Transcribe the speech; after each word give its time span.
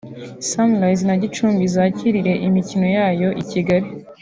Sunrise 0.49 1.03
na 1.07 1.15
Gicumbi 1.21 1.63
zakirire 1.75 2.33
imikino 2.47 2.87
yayo 2.97 3.29
i 3.41 3.43
Kigali 3.49 3.87